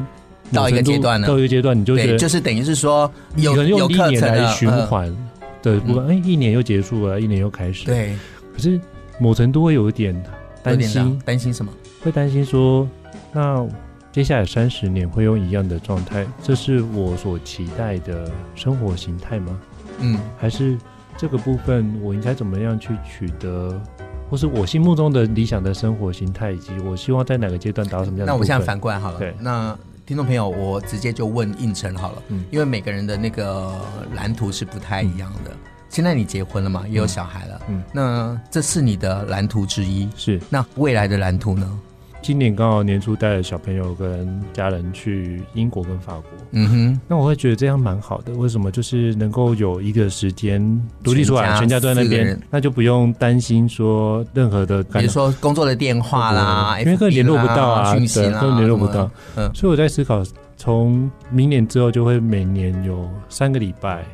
[0.53, 5.15] 到一个阶段了，到一个阶段，你就觉得就是等于是说有，有用一年来循环
[5.63, 7.87] 的部分，哎、嗯，一年又结束了，一年又开始。
[7.87, 8.17] 对，
[8.55, 8.81] 可是
[9.19, 10.15] 某程度会有一点
[10.63, 11.73] 担心，担心什么？
[12.03, 12.89] 会担心说
[13.33, 13.67] 那。
[14.13, 19.61] 接下来三十年会用一样的状态，这是我所期待的生活形态吗？
[20.01, 20.77] 嗯，还是
[21.17, 23.81] 这个部分我应该怎么样去取得，
[24.29, 28.33] 或是我心目中的理想的生活形态，以及我希望在哪个阶段达到什么样的？
[28.33, 33.73] 那我现在反过来好了，对，那听众朋友，我直接就问应成好了，嗯，因为每个人的那个
[34.17, 35.53] 蓝图是不太一样的。
[35.53, 40.41] 嗯、现在你结婚了嘛，也有小孩了，嗯，那这是你的蓝图之一，是。
[40.51, 41.79] 那未来的蓝图呢？
[42.23, 48.33] 今年刚好年初带着小朋友跟家人去英国跟法国，嗯哼，那我会觉得这样蛮好的。
[48.35, 48.71] 为什么？
[48.71, 50.61] 就是能够有一个时间
[51.03, 59.11] 独立出来，全家都在那边，那就不用担心说任何的，比如说工作的电话啦，因为根本联络不到啊，对，根本联络不到。
[59.37, 60.23] 嗯，所以我在思考，
[60.59, 64.05] 从明年之后就会每年有三个礼拜，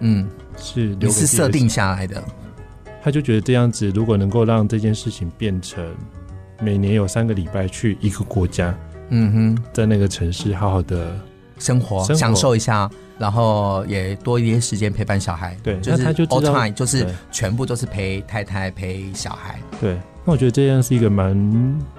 [0.00, 2.22] 嗯，是你是设定下来的。
[3.02, 5.82] 他就觉得这样子，如果能够让这件事情变成。
[6.60, 8.74] 每年有三个礼拜去一个国家，
[9.10, 11.18] 嗯哼，在那个城市好好的
[11.58, 15.56] 生活，生活享受一下，然后也多一些时间陪伴小孩。
[15.62, 19.58] 对，就是他就 all time，就是全部都是陪太太陪小孩。
[19.80, 21.34] 对，那我觉得这样是一个蛮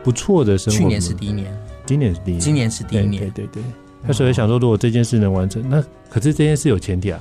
[0.04, 0.80] 不错的生活。
[0.80, 3.30] 去年是第一年，今年是第一年，今年是第一年。
[3.32, 3.63] 对对对，
[4.02, 7.20] 那所以想说，如果这件事能完成，那可是这件事有前提啊，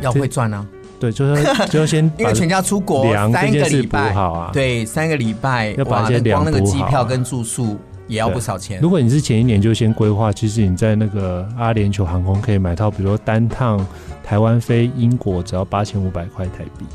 [0.00, 0.66] 要会赚啊。
[0.98, 4.50] 对，就是 就要先因为全家出国三个礼拜，好啊。
[4.52, 8.80] 对，三个礼拜要把一些粮光那个机票跟住宿也要不少钱。
[8.80, 13.84] 如果你是前一年就先规划，其实你在那个阿联酋航空可以买到，比如说单趟
[14.24, 16.86] 台湾飞英国只要八千五百块台币。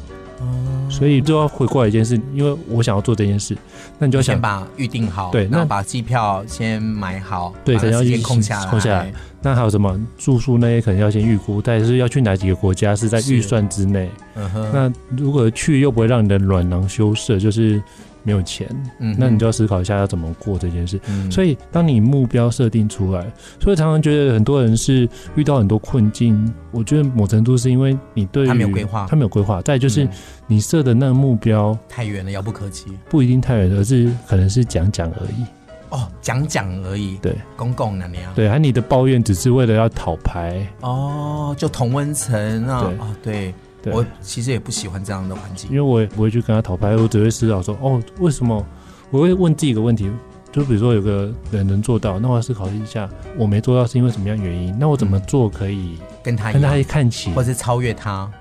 [0.89, 3.55] 所以就要回过来一件事，因为我想要做这件事，
[3.97, 9.13] 那你就要想先把预定好，对，那把机票先买好，对，可能要先空下来，空下来。
[9.41, 14.09] 那还有什么住宿那些可能要先预估，但是要去哪几个国家是在预算之内。
[14.35, 17.81] 嗯哼，那如果去又不会让你的软囊羞涩，就是。
[18.23, 18.67] 没有钱，
[18.99, 20.99] 嗯，那你就要思考一下要怎么过这件事。
[21.07, 23.25] 嗯，所以当你目标设定出来，
[23.59, 26.53] 所以常常觉得很多人是遇到很多困境。
[26.71, 29.61] 我觉得某程度是因为你对他没有规划，他没有规划。
[29.61, 30.07] 再就是
[30.47, 32.85] 你设的那个目标太远了，遥不可及。
[33.09, 35.45] 不一定太远，而是可能是讲讲而已。
[35.89, 37.17] 哦，讲讲而已。
[37.21, 38.31] 对，公共的那样。
[38.33, 40.65] 对，而你的抱怨只是为了要讨牌。
[40.79, 42.81] 哦，就同温层啊。
[42.81, 43.53] 对，哦，对。
[43.81, 48.65] 对我其实也不喜欢这样的环境，因为我也不会去跟他讨拍，我只会思考说，哦，为什么？
[49.09, 50.09] 我会问自己一个问题，
[50.51, 54.73] 就比如说有个人能做到，那我要思考一下，我没做到是因为什么样原因？
[54.79, 58.31] 那我怎么做可以跟他跟他一看齐，或者超越他？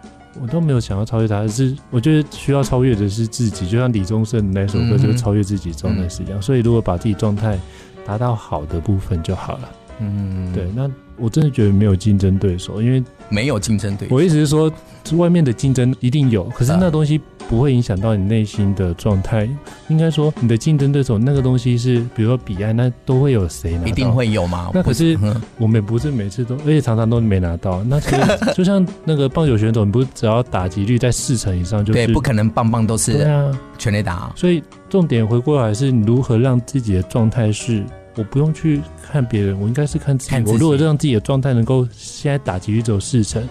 [0.40, 6.38] 我都没有想要超越他，是我觉得需要超越的是自己，就像李宗盛的那首歌，就是超越自己状态是一样。
[6.38, 7.58] 嗯、所以如果把自己状态
[8.06, 9.68] 达到好的部分就好了。
[10.00, 10.90] 嗯，对，那。
[11.22, 14.14] 我真的觉得没有竞争对手，因为没有竞争对手。
[14.14, 14.72] 我意思是说，
[15.18, 19.46] 外面的竞争一定有，可是那东西不会影响到你内心的状态。
[19.88, 23.86] 应该说，你的竞争对手那个东西是，比如说彼岸，那都会有谁拿到？
[23.88, 24.70] 一定会有吗？
[24.72, 25.14] 那可是
[25.58, 27.84] 我们不是每次都，而且常常都没拿到。
[27.84, 28.22] 那其实
[28.56, 34.32] 就像那个棒球选手，你不是只要打击率在四成以上，就是对，不可能棒棒都是对啊，全垒打。
[34.34, 37.84] 所以重点回过来是，你如何让自己的状态是。
[38.20, 40.36] 我不用去看别人，我应该是看自己。
[40.46, 43.42] 我如果让自己的状态能够现在打击率只有四成，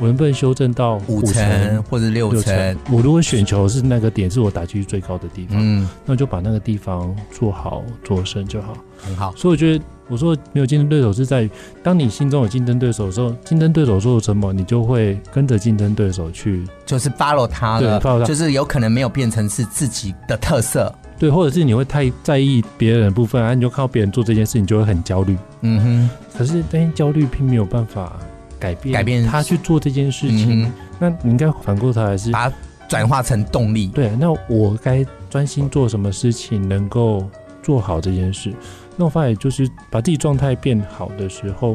[0.00, 2.78] 我能不能修正到五成或者六成？
[2.90, 9.34] 我如果选球是那个点，是我打击率最高的地方，嗯，那就把那个地方做好做深就好，很好。
[9.36, 11.50] 所以我觉得，我说没有竞争对手是在于，
[11.82, 20.90] 当你心中有竞争对手的时候，竞争对手做什么，你就会跟着竞争对手去，就是 follow 他了，对，follow 他，就是有可能没有变成是自己的特色。
[21.18, 25.36] 对，或者是你会太在意别人的部分啊，你就看到别人做这件事，你就会很焦虑。
[25.62, 26.10] 嗯哼。
[26.36, 28.12] 可是，但是焦虑并没有办法
[28.58, 30.64] 改变改变他去做这件事情。
[30.64, 33.86] 嗯、那你应该反过头来是把它转化成动力。
[33.88, 37.26] 对，那我该专心做什么事情能够
[37.62, 38.52] 做好这件事？
[38.96, 41.74] 那我发现就是把自己状态变好的时候，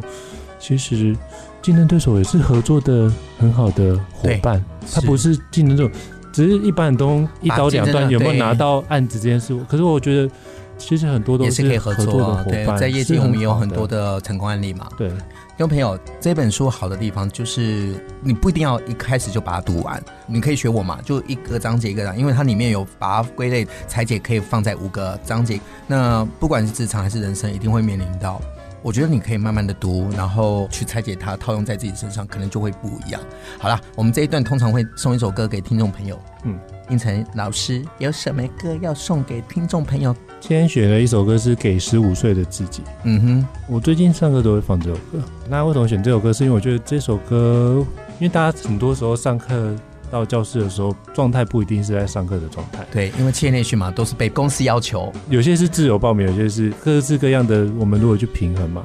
[0.59, 1.15] 其实
[1.61, 5.91] 竞争对手也是合作的很好的伙伴，他不是竞争对手。
[6.31, 9.57] 只是一般人都一刀两断，有没有拿到案子这件事？
[9.67, 10.33] 可是我觉得，
[10.77, 12.77] 其实很多都是可以合作的伙伴。
[12.77, 14.87] 在业界，我们也有很多的成功案例嘛。
[14.97, 15.17] 对，听
[15.59, 25.59] 众朋友，这本书好的地方就是，你不一定要一开始就把它读完，你可以学我嘛，就一个章节一个章，因为它里面有把它归类裁解，可以放在五个章节。
[25.85, 28.41] 那不管是职场还是人生，一定会面临到。
[28.83, 33.21] 我觉得你可以慢慢的读，然后去拆解它，套用在自己身上，可能就会不一样。
[33.59, 36.19] 好了，我们这一段通常会送一首歌给听众朋友。
[36.43, 36.57] 嗯，
[36.89, 40.15] 应成老师有什么歌要送给听众朋友？
[40.39, 42.81] 今天选了一首歌是给十五岁的自己。
[43.03, 45.19] 嗯哼，我最近上课都会放这首歌。
[45.47, 46.33] 那为什么选这首歌？
[46.33, 47.85] 是因为我觉得这首歌，
[48.19, 49.75] 因为大家很多时候上课。
[50.11, 52.85] 到教室的时候，状态不一定是在上课的状态。
[52.91, 55.11] 对，因为企业内训嘛，都是被公司要求。
[55.29, 57.67] 有些是自由报名，有些是各式各样的。
[57.79, 58.83] 我们如何去平衡嘛，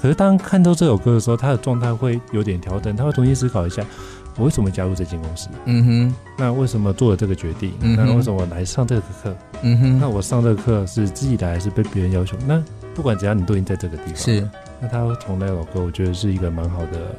[0.00, 3.84] 可是当看到这首歌的时候，他的状态会有点调整，他会重新思考一下。
[4.36, 5.48] 我为什么加入这间公司？
[5.64, 7.72] 嗯哼，那为什么做了这个决定？
[7.80, 9.36] 嗯哼，那为什么来上这个课？
[9.62, 12.36] 嗯哼，那我上这个课是自己来还是被别人要求？
[12.46, 12.62] 那
[12.94, 14.16] 不管怎样，你都已经在这个地方。
[14.16, 14.48] 是，
[14.80, 17.16] 那他从那首歌，我觉得是一个蛮好的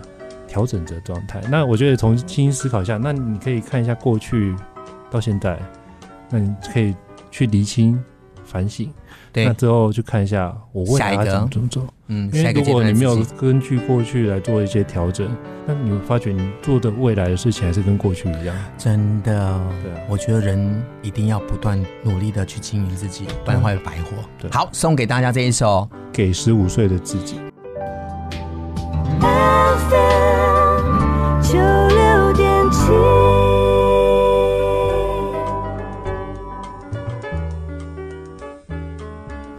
[0.50, 1.40] 调整的状态。
[1.50, 4.56] 那我觉得重新思考一下，那你可以看一下过去
[5.12, 5.58] 到现在，
[6.30, 6.96] 那你可以
[7.30, 8.04] 去厘清、
[8.44, 8.92] 反省。
[9.32, 11.86] 对，那之后去看一下我未来要怎么怎么走。
[12.08, 15.30] 嗯，因为如果你没有根据过去来做一些调整，
[15.68, 18.56] 那你会发觉你做的未来的事情还是跟过去一样。
[18.76, 24.18] 真的，对，我觉得人一定要不断努力的去经营自己，不然会白活。
[24.40, 27.36] 对，好，送给大家这一首《给十五岁的自己》。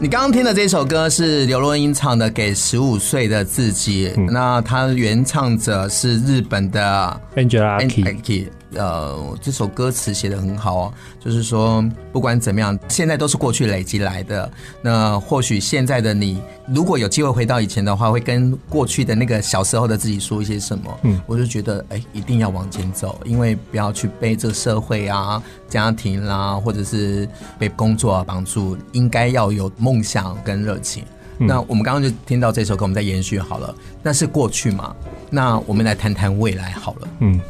[0.02, 8.48] 你刚刚听的这首歌是刘若英唱的《给十五岁的自己》，嗯，那她原唱者是日本的 Angela Aki。
[8.74, 14.50] 呃，这首歌词写的很好哦，就是说不管怎么样，现在都是过去累积来的。
[14.80, 20.98] 那或许现在的你，如果有机会回到以前的话，会跟过去的那个小时候的自己说一些什么？
[21.02, 27.28] 嗯，我就觉得，哎，一定要往前走，因为不要去被这个社会啊、家庭啦、啊，或者是
[27.58, 31.02] 被工作啊绑住，应该要有梦想跟热情。
[31.38, 31.46] 嗯。
[31.46, 33.74] 那我们刚刚就听到这首歌，我们再延续好了。
[34.02, 34.94] 那是过去嘛？
[35.28, 37.08] 那我们来谈谈未来好了。
[37.18, 37.40] 嗯。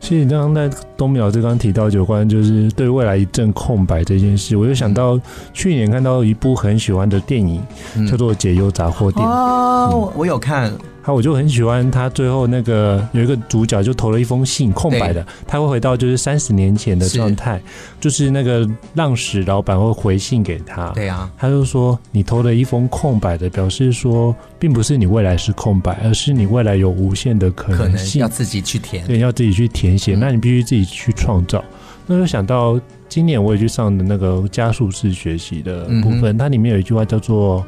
[0.00, 5.20] 其实你刚刚在东明老师刚刚提到有关就是对未来一阵空白这件事，我就想到
[5.52, 7.60] 去年看到一部很喜欢的电影，
[7.96, 9.26] 嗯、叫做《解忧杂货店》。
[9.30, 10.72] 哦、嗯，我有看。
[11.12, 17.60] 我就很喜欢他最后那个有一个主角就投了一封信，空白的，他会回到就是三十年前的状态，
[18.00, 31.64] 就是那个浪矢老板会回信给他，对啊，他就说你投了一封空白的，表示说并不是你未来是空白，而是你未来有无限的可能性，要自己去填，对，要自己去填写，那你必须自己去创造。
[32.06, 37.66] 那就想到今年我也去上的那个加速式学习的部分，它里面有一句话叫做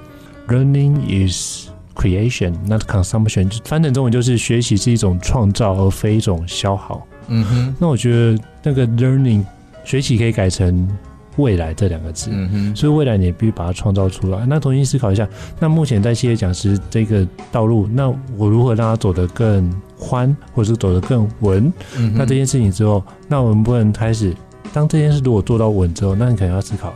[0.49, 1.70] “Learning is”。
[2.01, 7.07] Creation, not consumption，翻成中文就是学习是一种创造，而非一种消耗。
[7.29, 9.45] 嗯哼，那我觉得那个 learning
[9.85, 10.89] 学习可以改成
[11.37, 12.31] 未来这两个字。
[12.33, 14.47] 嗯哼，所以未来你也必须把它创造出来。
[14.47, 18.09] 那重新思考一下，那目前在企业讲师这个道路，那
[18.39, 21.71] 我如何让它走得更宽，或者是走得更稳？
[21.99, 24.35] 嗯，那这件事情之后，那我们不能开始，
[24.73, 26.95] 当这件事如果做到稳之后，那你可能要思考。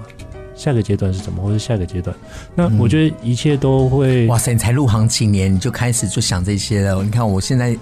[0.54, 2.14] 下个阶段是什么，或者下个阶段？
[2.54, 4.28] 那我觉得一切都会、嗯。
[4.28, 7.02] 哇塞，你才入行几年，你就开始就想这些了？
[7.02, 7.76] 你看我现在，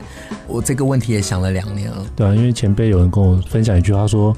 [0.46, 2.04] 我这个问题也想了两年了。
[2.16, 4.36] 对啊，因为前辈有人跟我分享一句话说：“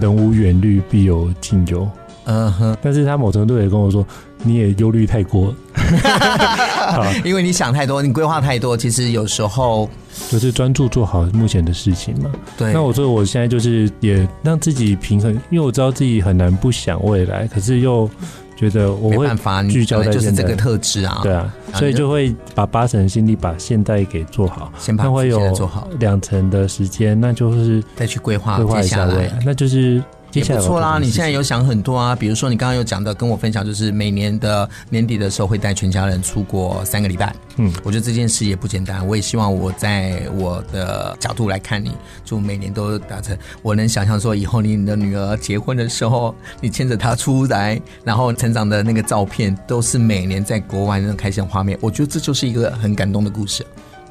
[0.00, 1.88] 人无远虑，必有近忧。”
[2.24, 4.06] 嗯哼，但是他某程度也跟我说。
[4.46, 5.54] 你也忧虑太过，
[7.24, 9.88] 因为你想太多，你规划太多，其实有时候
[10.30, 12.30] 就是专注做好目前的事情嘛。
[12.58, 18.06] 对，那我说我现在就是也让自己平衡，因为我知道自己很难不想未来，可是又
[18.54, 19.26] 觉得我会
[19.70, 30.02] 聚焦在就是这个特质啊，对啊，所以就会把八成的心力把现在给做好，先把现在做好，两成的时间，那就是再去规划规划一下未来，那就是。
[30.34, 37.34] 也不错啦，你现在有想很多啊，比如说你刚刚有讲的，跟我分享，就是每年的年底的时候会带全家人出国三个礼拜。
[37.56, 39.06] 嗯，我觉得这件事也不简单。
[39.06, 41.92] 我也希望我在我的角度来看你，
[42.24, 43.36] 就每年都达成。
[43.62, 51.78] 我能想象说，以后你的女儿结婚的时候，你牵着她出来，然后成长的那个照片，都是每年在国外那种开心画面。
[51.80, 53.64] 我觉得这就是一个很感动的故事。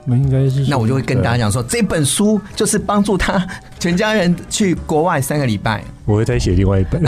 [0.05, 3.45] 那应该是，那我就会跟大家讲说，这本书就是帮助他
[3.79, 5.83] 全家人去国外三个礼拜。
[6.05, 7.01] 我会再写另外一本，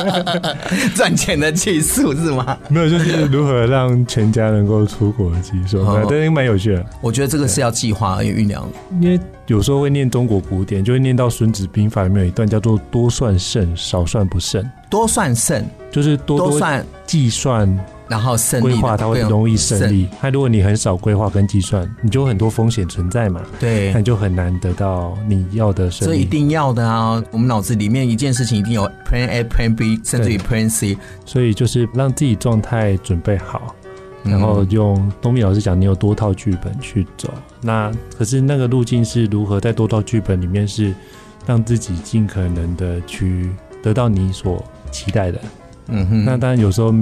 [0.96, 2.56] 赚钱的技术是吗？
[2.70, 6.86] 没有，就是如何让全家能够出国的技术，哦、对，蛮有趣的。
[7.02, 8.66] 我觉得这个是要计划而且酝酿，
[9.02, 14.66] 因为有时候会念中国古典，就会念到《孙子兵法》里面有一段叫做“多算胜，少算不胜”。
[14.88, 17.68] 多算胜就是多多算计算。
[18.10, 20.08] 然后胜利规划，它会容易胜利。
[20.20, 23.40] 那如果你很少规划跟计算，你就很多风险存在嘛。
[23.60, 26.12] 对，那你就很难得到你要的胜利。
[26.12, 27.22] 这一定要的啊！
[27.30, 30.98] 我们脑子里面一件事情一定有 Plan A、Plan B，甚至于 Plan C。
[31.24, 33.76] 所以就是让自己状态准备好，
[34.24, 37.32] 然后用东明老师讲，你有多套剧本去走。
[37.60, 40.92] 那可是那个路径是如何在多套剧本里面是
[41.46, 43.48] 让自己尽可能的去
[43.80, 45.40] 得到你所期待的。
[45.86, 46.24] 嗯哼。
[46.24, 46.92] 那当然有时候。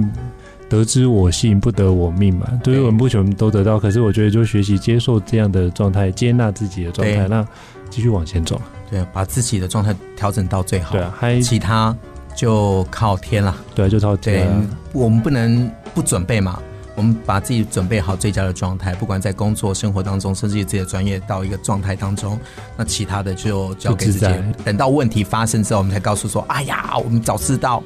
[0.69, 2.47] 得之我幸，不得我命嘛。
[2.63, 7.45] 对于我们不全都得到，可是我觉得就学习接受这样的状态，接纳自己的状态，那
[7.89, 8.61] 继续往前走。
[8.89, 10.91] 对，把自己的状态调整到最好。
[10.91, 11.95] 对啊，还其他
[12.35, 13.55] 就靠天了。
[13.73, 14.47] 对，就靠天。
[14.47, 16.59] 对，我们不能不准备嘛。
[16.99, 22.37] 我们把自己准备好最佳的状态，不管在工作、生活当中，甚至于自己的专业到一个状态当中，
[22.75, 24.27] 那其他的就交给自己。
[24.65, 27.81] 等到问题发生之后，我们才告诉说：“哎呀，我们早知道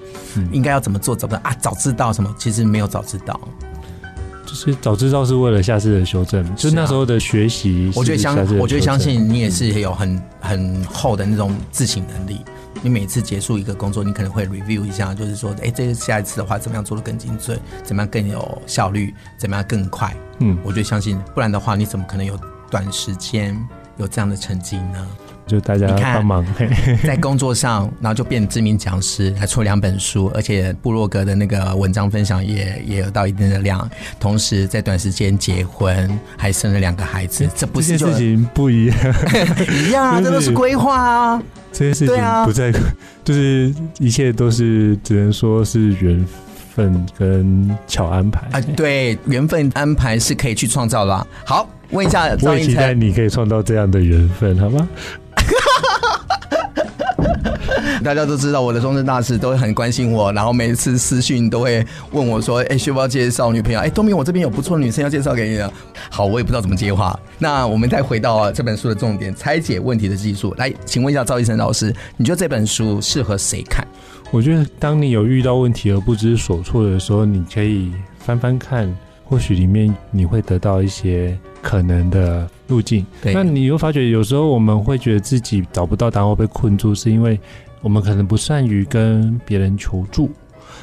[0.51, 1.55] 应该要怎么做，怎么啊？
[1.61, 2.35] 早知道什么？
[2.39, 3.39] 其实没有早知道。”
[4.47, 7.91] 就是早知道是为了下次的修正，就那时候的学习。
[7.95, 12.41] 我觉得相，我觉得相信你也是有很很厚的那种自省能力。
[12.81, 17.59] 你每次结束一个工作，你可能会 review 一下，就是说，哎，这个下一次的话，怎么样做得更精准？
[17.83, 19.13] 怎么样更有效率？
[19.37, 20.13] 怎么样更快？
[20.39, 22.37] 嗯，我就相信，不然的话，你怎么可能有
[22.69, 23.57] 短时间
[23.97, 25.07] 有这样的成绩呢？
[25.45, 26.45] 就大家帮忙，
[27.03, 33.89] 在工作上，然后就变知名讲师，还出两本书，而且部落格的那个文章分享也也有到一定的量。
[34.19, 38.97] 同时，在短时间结婚，还生了两个孩子，这不是这事情不一样，
[39.69, 41.43] 一样啊，这都是规划啊。
[41.71, 42.15] 这些事情
[42.45, 42.71] 不在，
[43.23, 46.25] 就是一切都是只能说是缘
[46.73, 48.61] 分跟巧安排啊。
[48.77, 51.25] 对，缘分安排是可以去创造了。
[51.43, 54.87] 好，问一下赵期待你可以创造这样的缘分，好吗？
[58.03, 63.79] 大家都知道我的终身大事都会很关心我，然后每一次私讯都会问我说：“哎、欸，需不要介绍女朋友？
[63.79, 65.71] 哎、东明，我这边有不错的女生要介绍给你的。”
[66.11, 67.17] 好，我也不知道怎么接话。
[67.39, 70.53] 那我们再回到这本书的重点，拆解问题的技术。
[70.57, 73.87] 来，请问一下赵医生老师，你觉得这本书适合谁看？
[74.31, 78.93] 我觉得，当你有遇到问题而不知所措的时候，你可以翻翻看，
[79.33, 83.03] 或许里面你会得到一些可能的路径。
[83.19, 87.39] 对，那你又发觉，有时候我们会觉得自己找不到答案，或被困住，是因为。
[87.81, 90.31] 我们可能不善于跟别人求助，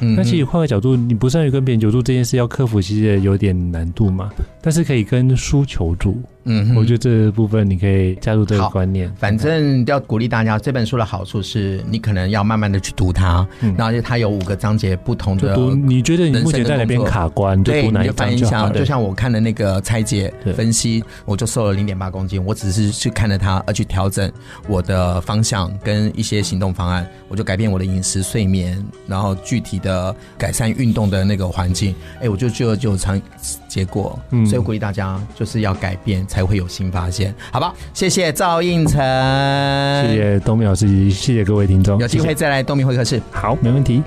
[0.01, 4.29] 嗯，但其实换个角度，你不善于跟别人求助这件事要克服，其实也有点难度嘛。
[4.61, 6.21] 但是可以跟书求助。
[6.43, 9.13] 嗯，我觉得这部分你可以加入这个观念。
[9.15, 15.53] 反正要鼓励大家，这本书的好处是你可能要慢慢的去读它，嗯，然后它有五个章节不同的。
[15.53, 17.61] 读，你觉得你目前在哪边卡关？
[17.63, 18.69] 对，你就翻一下。
[18.69, 22.43] 就像我看的那个拆解分析，我就瘦了零点八公斤。
[22.43, 24.31] 我只是去看了它，而去调整
[24.67, 31.93] 我的方向跟一些行动方案，我就改变我的饮食、睡眠，然后具体的改善运动的那个环境。
[32.19, 33.21] 哎，我就就就有成
[33.71, 34.19] 结果。
[34.31, 36.11] 嗯，所以我鼓励大家就是要改变。
[36.27, 37.73] 才会有新发现，好吧？
[37.93, 38.99] 谢谢赵应成，
[40.07, 44.01] 谢谢东明老师，谢谢各位听众，有机会再来东明会客室，好，没问题。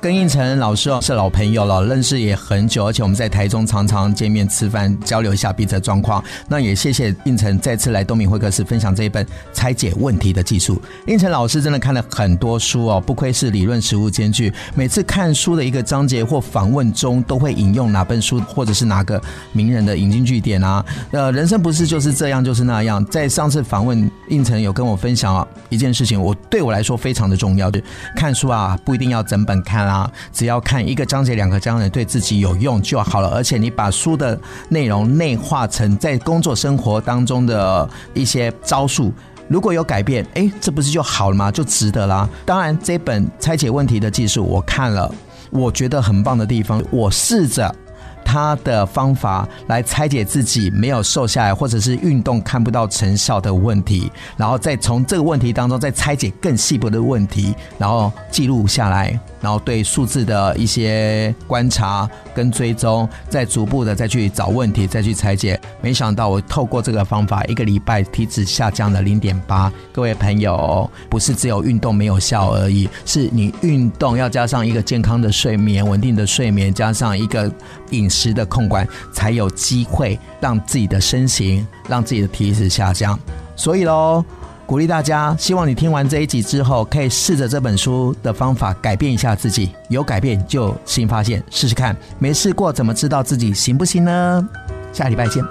[0.00, 6.24] 跟胤丞老师哦是老朋友了，认识也很久，而且我们在台中常常见面吃饭，交流一下彼此的状况。
[6.48, 10.80] 那也谢谢胤丞再次来东明会客室分享这一本拆解问题的技术。
[11.06, 14.50] 胤丞老师真的看了很多书哦，不愧是理论实务兼具。
[14.74, 19.20] 每次看书的一个章节或访问中，都会引用哪本书或者是哪个
[19.52, 20.82] 名人的引经据典啊。
[21.10, 23.04] 呃，人生不是就是这样就是那样。
[23.04, 27.78] 在上次访问胤丞有跟我分享啊一件事情，我对我来说非常的重要，就
[28.16, 29.89] 看书啊不一定要整本看。
[29.90, 33.28] 啊，只要看一个章节、两个章节，对自己有用就好了。
[33.30, 34.38] 而且你把书的
[34.68, 39.12] 内容内化成在工作生活当中的一些招数，
[39.48, 41.50] 如果有改变，哎，这不是就好了吗？
[41.50, 42.28] 就值得啦。
[42.46, 45.12] 当然，这本拆解问题的技术我看了，
[45.50, 47.74] 我觉得很棒的地方，我试着。
[48.22, 65.60] 他的方法来拆解自己没有瘦下来，或者是运动看不到成效的问题，然后再从这个问题当中再拆解更细部的问题，然后记录下来，然后对数字的一些观察跟追踪，再逐步的再去找问题，再去拆解。
[65.82, 69.70] 没想到我透过这个方法，一个礼拜体脂下降了零点八。
[69.92, 77.52] 各位朋友，不是只有运动没有效而已，是你运动要加上一个健康的睡眠、稳定的睡眠，加上一个
[77.90, 78.30] 饮食。
[78.30, 83.18] 的控管，才有机会让自己的身形、让自己的体脂下降。
[83.56, 84.24] 所以喽，
[84.70, 89.70] 鼓励大家，希望你听完这一集之后，可以试着这本书的方法改变一下自己。
[89.88, 91.96] 有改变就新发现，试试看。
[92.20, 94.48] 没试过怎么知道自己行不行呢？
[94.92, 95.42] 下礼拜见。